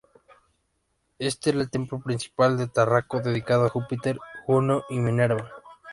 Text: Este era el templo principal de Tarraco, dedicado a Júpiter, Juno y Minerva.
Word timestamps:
Este 1.19 1.51
era 1.51 1.59
el 1.61 1.69
templo 1.69 1.99
principal 1.99 2.57
de 2.57 2.65
Tarraco, 2.67 3.21
dedicado 3.21 3.65
a 3.67 3.69
Júpiter, 3.69 4.17
Juno 4.47 4.81
y 4.89 4.97
Minerva. 4.97 5.47